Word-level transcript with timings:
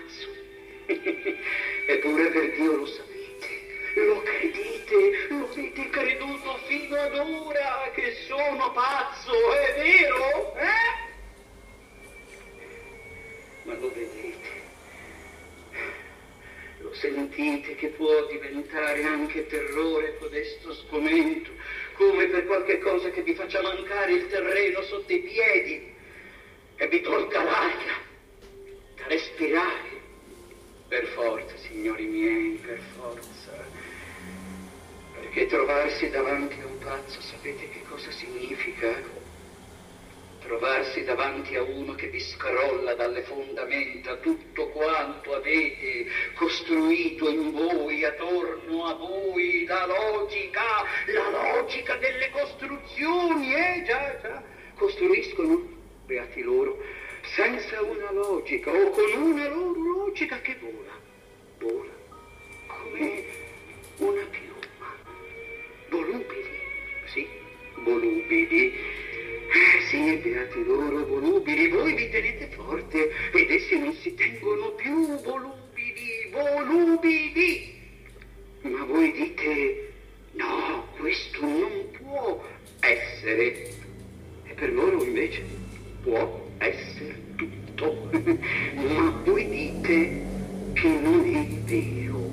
pazzo. 0.00 0.28
Eppure 1.86 2.26
per 2.30 2.54
Dio 2.54 2.76
lo 2.76 2.86
sapete, 2.86 3.48
lo 3.94 4.22
credete, 4.22 5.26
lo 5.28 5.48
avete 5.50 5.90
creduto 5.90 6.58
fino 6.66 6.96
ad 6.96 7.14
ora 7.14 7.90
che 7.94 8.14
sono 8.26 8.72
pazzo, 8.72 9.32
è 9.52 9.74
vero? 9.76 10.56
Eh? 10.56 11.08
Ma 13.64 13.74
lo 13.74 13.92
vedete, 13.92 14.48
lo 16.78 16.94
sentite 16.94 17.74
che 17.76 17.88
può 17.88 18.26
diventare 18.26 19.02
anche 19.04 19.46
terrore 19.46 20.16
codesto 20.18 20.72
sgomento, 20.74 21.50
come 21.94 22.26
per 22.26 22.46
qualche 22.46 22.78
cosa 22.78 23.10
che 23.10 23.22
vi 23.22 23.34
faccia 23.34 23.62
mancare 23.62 24.12
il 24.12 24.26
terreno 24.28 24.82
sotto 24.82 25.12
i 25.12 25.20
piedi 25.20 25.94
e 26.76 26.88
vi 26.88 27.00
tolga 27.02 27.42
l'aria 27.42 28.08
da 28.96 29.06
respirare. 29.06 29.89
Per 30.90 31.06
forza, 31.14 31.56
signori 31.56 32.04
miei, 32.04 32.60
per 32.60 32.80
forza. 32.98 33.52
Perché 35.14 35.46
trovarsi 35.46 36.10
davanti 36.10 36.60
a 36.60 36.66
un 36.66 36.78
pazzo, 36.78 37.20
sapete 37.20 37.68
che 37.68 37.82
cosa 37.88 38.10
significa? 38.10 39.18
trovarsi 40.40 41.04
davanti 41.04 41.54
a 41.54 41.62
uno 41.62 41.94
che 41.94 42.08
vi 42.08 42.18
scrolla 42.18 42.94
dalle 42.94 43.22
fondamenta 43.22 44.16
tutto 44.16 44.70
quanto 44.70 45.34
avete 45.34 46.06
costruito 46.34 47.28
in 47.28 47.52
voi, 47.52 48.04
attorno 48.04 48.86
a 48.86 48.94
voi, 48.94 49.64
la 49.66 49.86
logica, 49.86 50.82
la 51.06 51.30
logica 51.54 51.94
delle 51.98 52.30
costruzioni, 52.30 53.54
eh 53.54 53.84
già, 53.86 54.18
già, 54.20 54.42
costruiscono, 54.74 55.68
beati 56.06 56.42
loro, 56.42 56.82
senza 57.34 57.80
una 57.82 58.10
logica 58.10 58.70
o 58.72 58.90
con 58.90 59.22
una 59.22 59.48
loro 59.48 59.80
logica 59.80 60.40
che 60.40 60.56
vola, 60.60 60.98
vola, 61.58 61.92
come 62.66 63.24
una 63.98 64.22
piuma, 64.30 64.96
volubili, 65.90 66.58
sì, 67.12 67.26
volubili, 67.84 68.72
eh 68.72 69.80
sì, 69.88 70.16
beati 70.16 70.64
loro 70.64 71.06
volubili, 71.06 71.68
voi 71.68 71.94
vi 71.94 72.10
tenete 72.10 72.48
forte 72.48 73.10
ed 73.32 73.50
essi 73.50 73.78
non 73.78 73.92
si 73.94 74.12
tengono 74.14 74.70
più 74.70 75.20
volubili, 75.22 76.30
volubili. 76.32 77.78
Ma 78.62 78.84
voi 78.84 79.12
dite, 79.12 79.92
no, 80.32 80.86
questo 80.98 81.40
non 81.40 81.90
può 81.96 82.44
essere. 82.80 83.70
E 84.44 84.52
per 84.54 84.72
loro 84.72 85.02
invece 85.02 85.42
può 86.02 86.48
essere 86.60 87.16
tutto. 87.36 88.08
Ma 88.74 89.22
voi 89.24 89.48
dite 89.48 90.22
che 90.74 90.88
non 90.88 91.24
è 91.34 91.46
vero. 91.64 92.32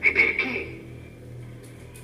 E 0.00 0.12
perché? 0.12 0.80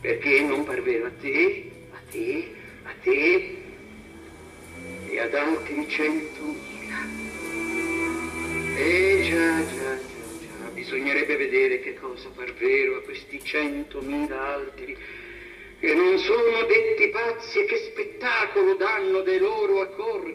Perché 0.01 0.41
non 0.43 0.65
parvera 0.65 1.09
a 1.09 1.13
te, 1.21 1.71
a 1.91 1.99
te, 2.11 2.55
a 2.85 2.91
te, 3.03 3.57
e 5.09 5.21
ad 5.21 5.35
altri 5.35 5.89
centomila. 5.89 7.27
E 8.77 9.21
già, 9.29 9.67
già, 9.67 9.97
già, 9.97 10.39
già, 10.41 10.71
bisognerebbe 10.73 11.37
vedere 11.37 11.81
che 11.81 11.95
cosa 11.95 12.29
par 12.35 12.55
vero 12.55 12.99
a 12.99 13.03
questi 13.03 13.43
centomila 13.43 14.55
altri 14.55 14.97
che 15.81 15.95
non 15.95 16.19
sono 16.19 16.65
detti 16.67 17.09
pazzi 17.11 17.61
e 17.61 17.65
che 17.67 17.77
spettacolo 17.77 18.75
danno 18.75 19.21
dei 19.21 19.39
loro 19.39 19.81
accordi, 19.81 20.28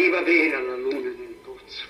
appariva 0.00 0.22
vera 0.22 0.60
la 0.62 0.76
luna 0.76 1.10
nel 1.10 1.36
pozzo 1.42 1.84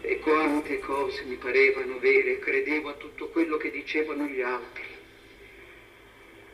e 0.00 0.20
quante 0.20 0.78
cose 0.78 1.24
mi 1.24 1.34
parevano 1.34 1.98
vere, 1.98 2.38
credevo 2.38 2.90
a 2.90 2.94
tutto 2.94 3.28
quello 3.30 3.56
che 3.56 3.72
dicevano 3.72 4.26
gli 4.26 4.40
altri. 4.40 4.86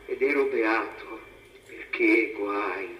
Ed 0.07 0.21
ero 0.21 0.45
beato, 0.45 1.19
perché 1.67 2.33
guai. 2.35 2.97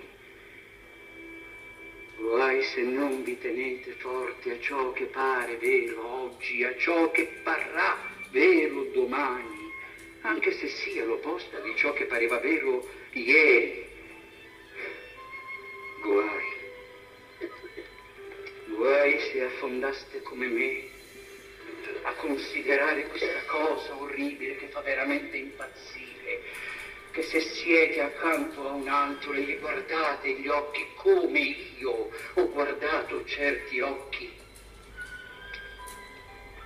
Guai 2.18 2.64
se 2.64 2.82
non 2.82 3.24
vi 3.24 3.38
tenete 3.40 3.92
forte 3.94 4.52
a 4.52 4.60
ciò 4.60 4.94
che 4.94 5.06
pare 5.06 5.58
vero 5.58 6.06
oggi, 6.06 6.64
a 6.64 6.78
ciò 6.78 7.10
che 7.10 7.28
parrà 7.44 7.98
vero 8.30 8.84
domani, 8.94 9.72
anche 10.22 10.52
se 10.52 10.68
sia 10.68 11.06
l'opposta 11.06 11.60
di 11.60 11.76
ciò 11.76 11.92
che 11.94 12.06
pareva 12.06 12.38
vero 12.38 12.88
ieri. 13.14 13.95
Guai. 16.06 16.46
Guai 18.68 19.20
se 19.20 19.44
affondaste 19.44 20.22
come 20.22 20.46
me 20.46 20.84
a 22.04 22.14
considerare 22.14 23.08
questa 23.08 23.42
cosa 23.48 23.96
orribile 23.96 24.56
che 24.58 24.68
fa 24.68 24.82
veramente 24.82 25.38
impazzire, 25.38 26.44
che 27.10 27.24
se 27.24 27.40
siete 27.40 28.02
accanto 28.02 28.70
a 28.70 28.74
un 28.74 28.88
altro 28.88 29.34
e 29.34 29.42
gli 29.42 29.58
guardate 29.58 30.34
gli 30.34 30.48
occhi 30.48 30.86
come 30.94 31.40
io 31.40 32.12
ho 32.36 32.50
guardato 32.52 33.26
certi 33.26 33.80
occhi, 33.80 34.32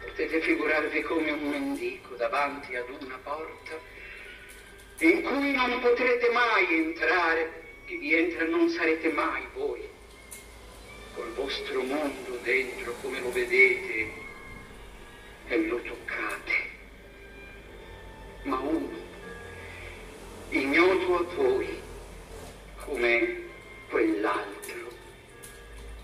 potete 0.01 0.41
figurarvi 0.41 1.01
come 1.03 1.31
un 1.31 1.49
mendico 1.49 2.16
davanti 2.16 2.75
ad 2.75 2.89
una 2.89 3.17
porta 3.23 3.79
in 4.97 5.22
cui 5.22 5.53
non 5.53 5.79
potrete 5.79 6.29
mai 6.29 6.73
entrare, 6.73 7.69
chi 8.09 8.16
vi 8.16 8.22
entra 8.22 8.44
non 8.46 8.68
sarete 8.70 9.12
mai 9.12 9.44
voi 9.53 9.88
col 11.14 11.31
vostro 11.34 11.84
mondo 11.84 12.40
dentro 12.42 12.96
come 13.03 13.20
lo 13.20 13.31
vedete 13.31 14.12
e 15.47 15.58
lo 15.68 15.80
toccate. 15.80 16.53
Ma 18.44 18.58
uno, 18.58 18.97
ignoto 20.50 21.18
a 21.18 21.24
voi, 21.36 21.80
come 22.78 23.44
quell'altro, 23.90 24.91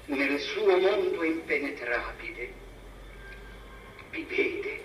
nel 0.06 0.40
suo 0.40 0.78
mondo 0.78 1.24
impenetrabile, 1.24 2.54
vi 4.12 4.24
vede 4.30 4.85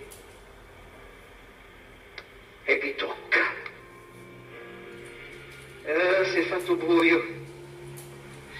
si 6.30 6.38
è 6.38 6.42
fatto 6.42 6.76
buio 6.76 7.38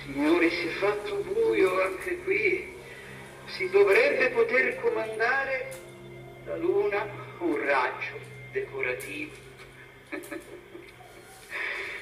Signore, 0.03 0.51
si 0.51 0.67
è 0.67 0.71
fatto 0.71 1.17
buio 1.19 1.81
anche 1.83 2.19
qui. 2.25 2.75
Si 3.47 3.71
dovrebbe 3.71 4.31
poter 4.31 4.81
comandare 4.81 5.71
la 6.47 6.57
luna 6.57 7.07
un 7.39 7.65
raggio 7.65 8.19
decorativo. 8.51 9.33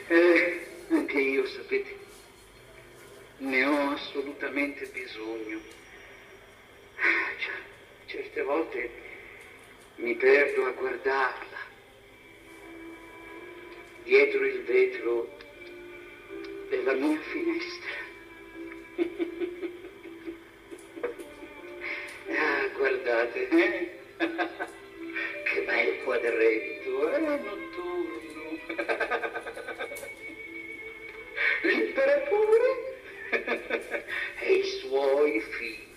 eh, 0.09 0.67
anche 0.89 1.21
io, 1.21 1.47
sapete, 1.47 1.99
ne 3.39 3.65
ho 3.67 3.91
assolutamente 3.91 4.87
bisogno. 4.87 5.61
Cioè, 7.39 7.55
certe 8.07 8.43
volte 8.43 8.91
mi 9.97 10.15
perdo 10.15 10.65
a 10.65 10.71
guardarla. 10.71 11.59
Dietro 14.05 14.47
il 14.47 14.63
vetro 14.63 15.38
mia 16.99 17.19
finestra. 17.21 17.91
ah, 22.29 22.69
guardate, 22.77 23.49
eh? 23.49 23.99
che 24.17 25.63
bel 25.65 26.03
quadretto, 26.03 27.13
eh, 27.13 27.19
notturno. 27.21 28.59
L'imperatore 31.63 32.99
e 34.41 34.53
i 34.53 34.65
suoi 34.65 35.41
figli. 35.41 35.88